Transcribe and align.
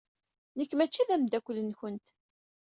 Nekk 0.57 0.71
maci 0.75 1.03
d 1.07 1.09
ameddakel-nwent. 1.15 2.05